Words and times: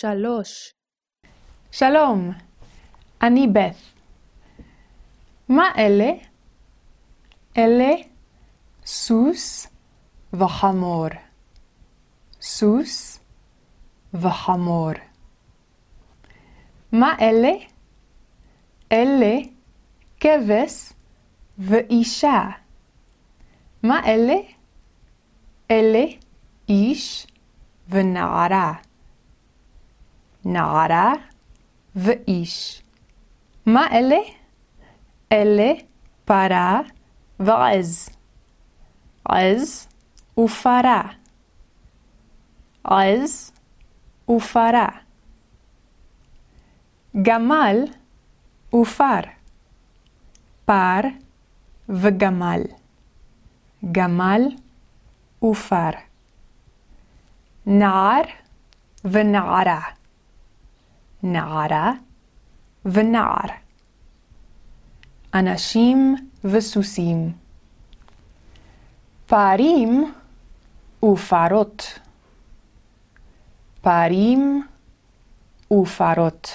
שלוש. 0.00 0.74
שלום, 1.72 2.30
אני 3.22 3.46
בת. 3.52 3.76
מה 5.48 5.64
אלה? 5.78 6.10
אלה 7.58 7.94
סוס 8.86 9.66
וחמור. 10.32 11.08
סוס 12.42 13.20
וחמור. 14.14 14.90
מה 16.92 17.16
אלה? 17.20 17.52
אלה 18.92 19.36
כבש 20.20 20.92
ואישה. 21.58 22.42
מה 23.82 24.06
אלה? 24.06 24.36
אלה 25.70 26.04
איש 26.68 27.26
ונערה. 27.88 28.74
נערה 30.44 31.12
ואיש. 31.96 32.82
מה 33.66 33.86
אלה? 33.92 34.18
אלה 35.32 35.72
פרה 36.24 36.80
ועז. 37.40 38.08
עז 39.24 39.88
ופרה. 40.38 41.02
עז 42.84 43.52
ופרה. 44.30 44.88
גמל 47.22 47.76
ופר. 48.74 49.20
פר 50.64 51.00
וגמל. 51.88 52.62
גמל 53.92 54.42
ופר. 55.42 55.90
נער 57.66 58.22
ונערה. 59.04 59.80
נערה 61.26 61.92
ונער. 62.84 63.48
אנשים 65.34 66.16
וסוסים. 66.44 67.32
פרים 69.26 70.12
ופרות. 71.04 71.98
פרים 73.80 74.66
ופרות. 75.72 76.48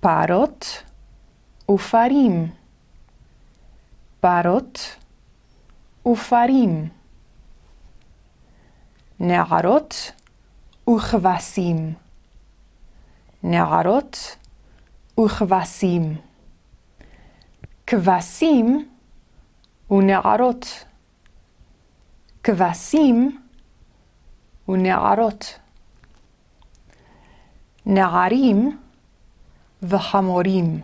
פרות 0.00 0.82
ופרים. 1.70 2.50
פרות 4.20 4.96
ופרים. 6.06 6.88
נערות 9.20 10.12
וכבשים. 10.90 12.05
נערות 13.48 14.36
וכבשים. 15.20 16.16
כבשים 17.86 18.88
ונערות. 19.90 20.84
כבשים 22.42 23.40
ונערות. 24.68 25.58
נערים 27.86 28.78
וחמורים. 29.82 30.80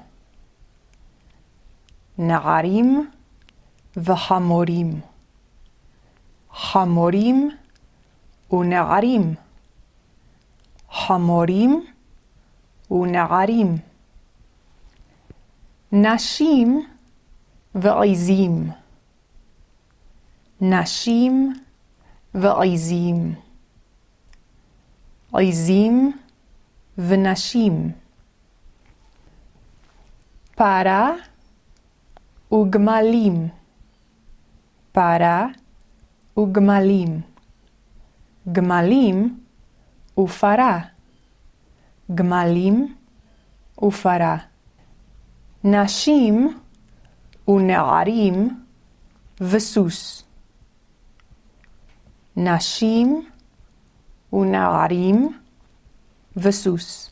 נערים 2.18 3.10
וחמורים. 3.96 5.00
חמורים 6.52 7.50
ונערים. 8.52 9.34
חמורים 10.90 11.91
ונערים. 12.92 13.76
נשים 15.92 16.86
ועזים. 17.74 18.70
נשים 20.60 21.52
ועזים. 22.34 23.34
עזים 25.32 26.12
ונשים. 26.98 27.92
פרה 30.54 31.12
וגמלים. 32.52 33.48
פרה 34.92 35.46
וגמלים. 36.38 37.20
גמלים 38.52 39.40
ופרה. 40.18 40.91
גמלים 42.14 42.94
ופרה. 43.82 44.36
נשים 45.64 46.58
ונערים 47.48 48.64
וסוס. 49.40 50.24
נשים 52.36 53.28
ונערים 54.32 55.38
וסוס. 56.36 57.10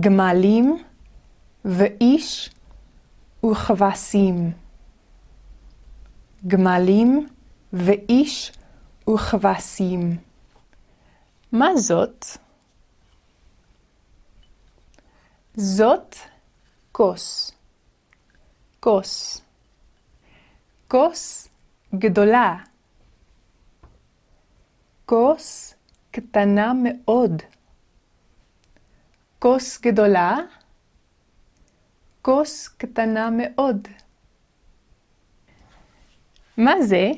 גמלים 0.00 0.82
ואיש 1.64 2.50
וכבשים. 3.46 4.52
גמלים 6.46 7.28
ואיש 7.72 8.52
וכבשים. 9.14 10.16
מה 11.52 11.76
זאת? 11.76 12.26
זאת 15.54 16.16
כוס. 16.92 17.52
כוס. 18.80 19.42
כוס 20.88 21.48
גדולה. 21.94 22.56
כוס 25.06 25.74
קטנה 26.10 26.72
מאוד. 26.82 27.42
כוס 29.38 29.80
גדולה. 29.80 30.36
כוס 32.22 32.68
קטנה 32.68 33.28
מאוד. 33.30 33.88
מה 36.56 36.72
זה? 36.82 37.10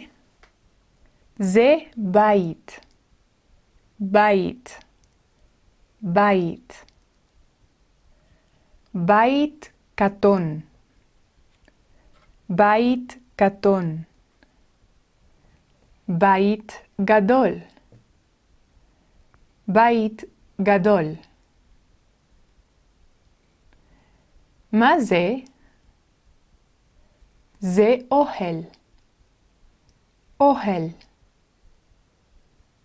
זה 1.39 1.75
בית. 1.97 2.81
בית. 4.01 4.79
בית. 6.03 6.92
בית 8.95 9.73
קטון. 9.95 10.61
בית 12.49 13.19
קטון. 13.37 14.03
בית 16.09 16.73
גדול. 17.01 17.59
בית 19.69 20.25
גדול. 20.63 21.05
מה 24.73 25.01
זה? 25.01 25.35
זה 27.61 27.95
אוהל. 28.11 28.57
אוהל. 30.41 30.83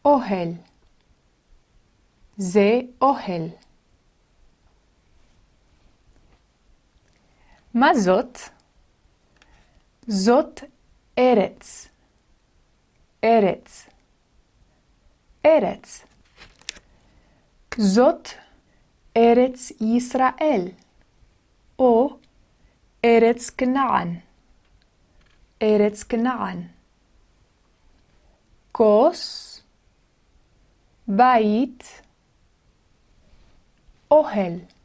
אוהל. 0.05 0.49
זה 2.37 2.79
אוהל. 3.01 3.66
מה 7.79 7.93
זאת? 7.93 8.39
זאת 10.07 10.59
ארץ. 11.17 11.87
ארץ. 13.23 13.89
ארץ. 15.45 16.05
זאת 17.77 18.29
ארץ 19.17 19.71
ישראל, 19.81 20.67
או 21.79 22.17
ארץ 23.05 23.49
כנען. 23.49 24.19
ארץ 25.61 26.03
כנען. 26.03 26.67
כוס, 28.71 29.61
בית, 31.07 32.01
אוהל. 34.11 34.76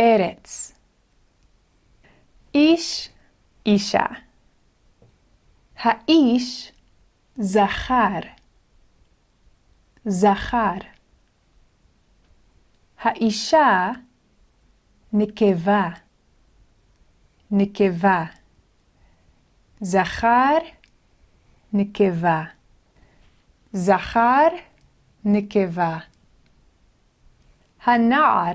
ארץ. 0.00 0.72
איש, 2.54 3.08
אישה. 3.66 4.06
האיש 5.76 6.72
זכר. 7.38 8.20
זכר. 10.04 10.78
האישה 13.00 13.90
נקבה. 15.12 15.88
נקבה. 17.50 18.24
זכר, 19.80 20.58
נקבה. 21.72 22.44
זכר, 23.72 24.48
נקבה. 25.24 25.98
הנער 27.84 28.52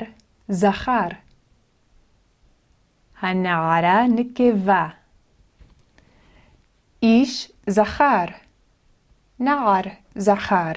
זכר. 0.49 1.24
הנערה 3.19 4.07
נקבה. 4.07 4.87
איש 7.03 7.51
זכר. 7.67 8.25
נער 9.39 9.81
זכר. 10.15 10.71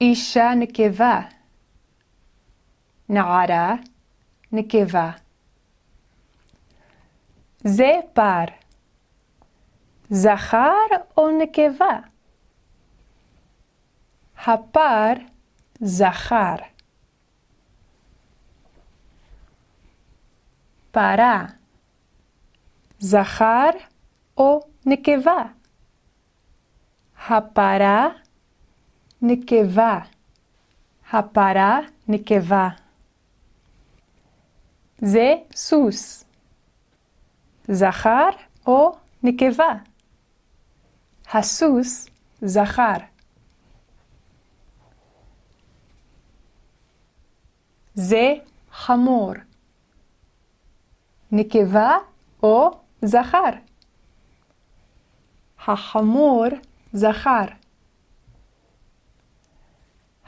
אישה 0.00 0.54
נקבה. 0.56 1.20
נערה 3.08 3.74
נקבה. 4.52 5.10
זה 7.58 7.92
פר. 8.12 8.44
זכר 10.10 10.86
או 11.16 11.30
נקבה? 11.42 11.98
הפר 14.46 15.12
זכר. 15.80 16.71
פרה 20.92 21.46
זכר 22.98 23.70
או 24.36 24.60
נקבה? 24.86 25.42
הפרה 27.28 28.08
נקבה. 29.22 29.98
הפרה 31.12 31.78
נקבה. 32.08 32.68
זה 34.98 35.34
סוס. 35.54 36.24
זכר 37.68 38.28
או 38.66 38.96
נקבה? 39.22 39.72
הסוס 41.32 42.08
זכר. 42.42 42.96
זה 47.94 48.34
חמור. 48.72 49.32
נקבה 51.32 51.96
או 52.42 52.70
זכר? 53.02 53.50
החמור 55.66 56.44
זכר. 56.92 57.44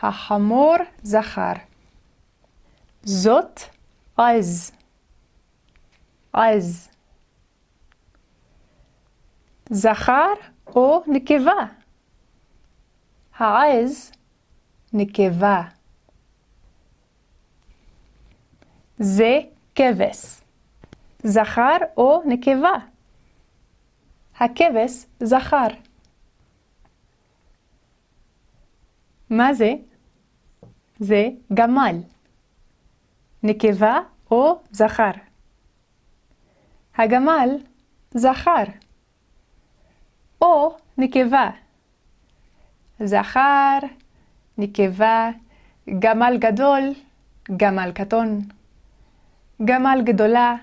החמור 0.03 0.75
זכר. 1.03 1.53
זאת 3.03 3.61
עז. 4.17 4.73
עז. 6.33 6.91
זכר 9.71 10.33
או 10.67 11.03
נקבה? 11.07 11.67
העז 13.39 14.13
נקבה. 14.93 15.63
זה 18.99 19.39
כבש. 19.75 20.44
זכר 21.25 21.77
או 21.97 22.23
נקבה? 22.27 22.73
הכבש 24.39 25.07
זכר. 25.21 25.67
מה 29.31 29.55
זה? 29.55 29.73
זה 30.99 31.29
גמל. 31.55 31.97
נקבה 33.43 34.01
או 34.31 34.63
זכר? 34.71 35.11
הגמל 36.97 37.49
זכר. 38.11 38.65
או 40.43 40.77
נקבה. 40.99 41.51
זכר, 43.01 43.79
נקבה, 44.59 45.31
גמל 45.99 46.37
גדול, 46.39 46.83
גמל 47.57 47.93
קטון, 47.95 48.41
גמל 49.65 50.03
גדולה, 50.05 50.57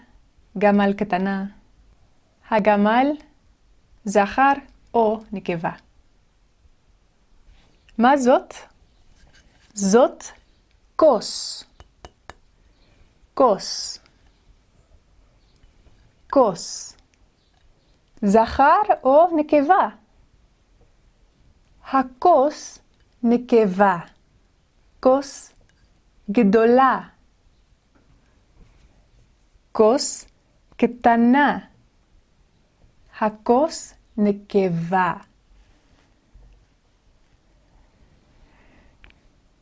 גמל 0.57 0.93
קטנה. 0.93 1.45
הגמל, 2.49 3.07
זכר 4.05 4.53
או 4.93 5.21
נקבה. 5.31 5.71
מה 7.97 8.17
זאת? 8.17 8.53
זאת 9.73 10.23
כוס. 10.95 11.63
כוס. 13.33 13.99
כוס. 16.29 16.95
זכר 18.21 18.81
או 19.03 19.37
נקבה? 19.37 19.89
הכוס 21.91 22.79
נקבה. 23.23 23.97
כוס 24.99 25.53
גדולה. 26.31 26.99
כוס 29.71 30.30
קטנה. 30.81 31.59
הכוס 33.19 33.93
נקבה. 34.17 35.13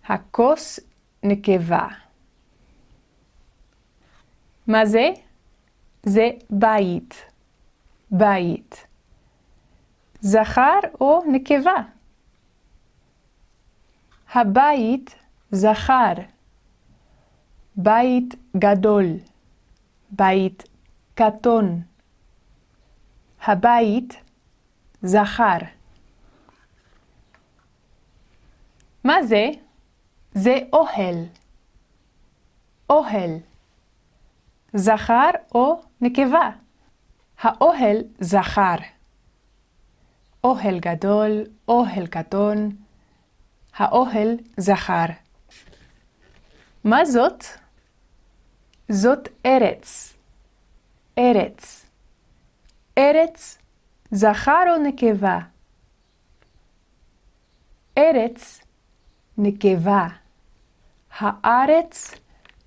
הכוס 0.05 0.79
נקבה. 1.23 1.87
מה 4.67 4.85
זה? 4.85 5.09
זה 6.03 6.29
בית. 6.49 7.15
בית. 8.11 8.87
זכר 10.21 10.79
או 11.01 11.21
נקבה? 11.31 11.75
הבית 14.33 15.15
זכר. 15.51 16.13
בית 17.75 18.35
גדול. 18.57 19.05
בית 20.11 20.68
קטון. 21.19 21.81
הבית 23.41 24.13
זכר. 25.01 25.57
מה 29.03 29.23
זה? 29.23 29.49
זה 30.33 30.57
אוהל. 30.73 31.25
אוהל. 32.89 33.29
זכר 34.73 35.29
או 35.55 35.81
נקבה? 36.01 36.49
האוהל 37.39 37.97
זכר. 38.19 38.75
אוהל 40.43 40.79
גדול, 40.79 41.43
אוהל 41.67 42.07
קטון. 42.07 42.69
האוהל 43.75 44.37
זכר. 44.57 45.05
מה 46.83 47.05
זאת? 47.05 47.43
זאת 48.89 49.27
ארץ. 49.45 50.08
ארץ. 51.19 51.85
ארץ 52.97 53.57
זכר 54.11 54.63
או 54.69 54.83
נקבה? 54.83 55.39
ארץ 57.97 58.61
נקבה. 59.37 60.07
הארץ 61.17 62.15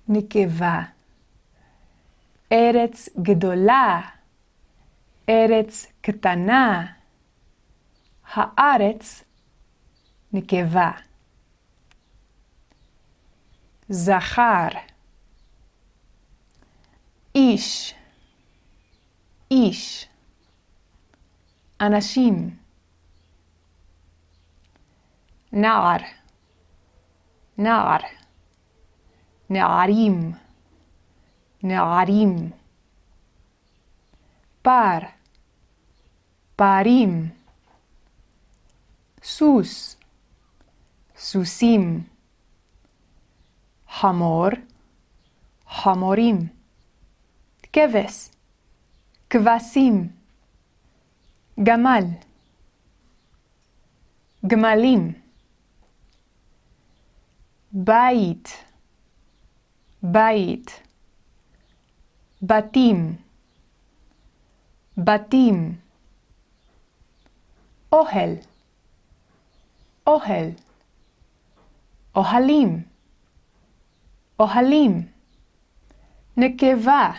נקבה. 0.07 0.81
ארץ 2.51 3.09
גדולה. 3.21 4.01
ארץ 5.29 5.85
קטנה. 6.01 6.85
הארץ 8.33 9.23
נקבה. 10.33 10.91
זכר. 13.89 14.67
איש. 17.35 17.95
איש. 19.53 20.07
אנשים. 21.81 22.57
נער. 25.51 25.97
נער. 27.57 27.97
נערים. 29.49 30.31
נערים. 31.63 32.51
פר. 34.61 34.99
פרים. 36.55 37.29
סוס. 39.23 39.97
סוסים. 41.17 42.03
חמור. 43.89 44.47
חמורים. 45.69 46.47
כבש. 47.73 48.32
כבשים. 49.33 50.07
גמל. 51.63 52.03
גמלים. 54.47 55.13
בית. 57.71 58.49
בית. 60.03 60.81
בתים. 62.41 63.15
בתים. 64.97 65.75
אוהל. 67.91 68.35
אוהל, 70.07 70.49
אוהלים, 72.15 72.83
אוהלים. 74.39 75.07
נקבה, 76.37 77.11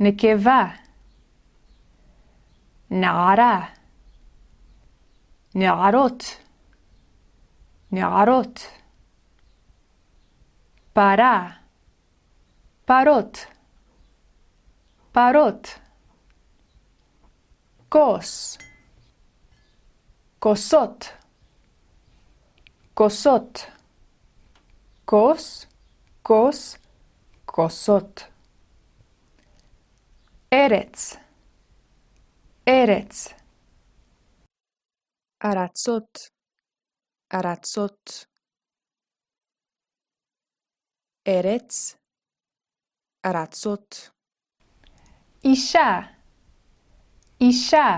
נקבה. 0.00 0.64
נערה, 2.90 3.66
נערות, 5.54 6.22
נערות. 7.92 8.60
פרה, 10.92 11.50
פרות, 12.84 13.38
פרות. 15.12 15.68
כוס, 17.88 18.58
כוסות, 20.38 21.04
כוסות. 22.94 23.76
כוס, 25.04 25.66
כוס, 26.22 26.76
כוסות. 27.44 28.35
ארץ, 30.56 31.16
ארץ. 32.68 33.28
ארצות, 35.44 36.18
ארצות. 37.34 38.26
ארץ, 41.28 41.96
ארצות. 43.26 44.10
אישה, 45.44 46.00
אישה. 47.40 47.90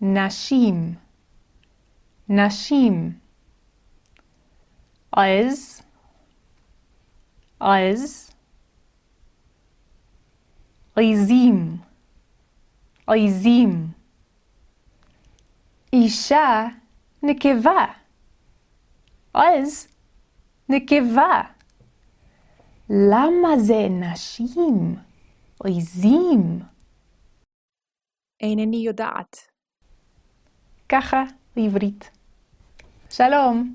נשים, 0.00 0.74
נשים. 2.28 3.20
עז, 5.12 5.82
עז. 7.60 8.31
עזים, 10.96 11.76
עזים. 13.06 13.86
אישה, 15.92 16.66
נקבה. 17.22 17.86
עז, 19.34 19.88
נקבה. 20.68 21.42
למה 22.90 23.58
זה 23.58 23.86
נשים? 23.90 24.96
עזים. 25.64 26.60
אינני 28.40 28.76
יודעת. 28.76 29.36
ככה 30.88 31.22
בעברית. 31.56 32.10
שלום. 33.10 33.74